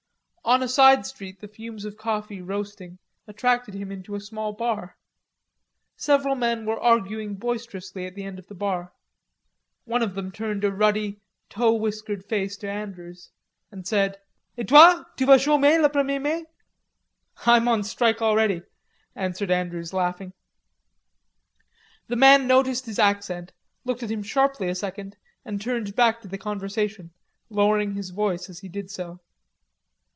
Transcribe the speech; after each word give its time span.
On 0.43 0.63
a 0.63 0.67
side 0.67 1.05
street 1.05 1.39
the 1.39 1.47
fumes 1.47 1.85
of 1.85 1.95
coffee 1.97 2.41
roasting 2.41 2.97
attracted 3.27 3.75
him 3.75 3.91
into 3.91 4.15
a 4.15 4.19
small 4.19 4.53
bar. 4.53 4.97
Several 5.95 6.33
men 6.33 6.65
were 6.65 6.79
arguing 6.79 7.35
boisterously 7.35 8.07
at 8.07 8.15
the 8.15 8.23
end 8.23 8.39
of 8.39 8.47
the 8.47 8.55
bar. 8.55 8.91
One 9.85 10.01
of 10.01 10.15
them 10.15 10.31
turned 10.31 10.63
a 10.63 10.71
ruddy, 10.71 11.21
tow 11.47 11.75
whiskered 11.75 12.25
face 12.25 12.57
to 12.57 12.69
Andrews, 12.69 13.29
and 13.71 13.87
said: 13.87 14.17
"Et 14.57 14.67
toi, 14.67 15.03
tu 15.15 15.27
vas 15.27 15.41
chomer 15.45 15.79
le 15.79 15.89
premier 15.89 16.19
mai?" 16.19 16.45
"I'm 17.45 17.67
on 17.67 17.83
strike 17.83 18.21
already," 18.21 18.63
answered 19.15 19.51
Andrews 19.51 19.93
laughing. 19.93 20.33
The 22.07 22.15
man 22.17 22.47
noticed 22.47 22.87
his 22.87 22.97
accent, 22.99 23.53
looked 23.85 24.01
at 24.03 24.11
him 24.11 24.23
sharply 24.23 24.69
a 24.69 24.75
second, 24.75 25.17
and 25.45 25.61
turned 25.61 25.95
back 25.95 26.19
to 26.21 26.27
the 26.27 26.39
conversation, 26.39 27.11
lowering 27.51 27.93
his 27.93 28.09
voice 28.09 28.49
as 28.49 28.59
he 28.59 28.67
did 28.67 28.89
so. 28.89 29.19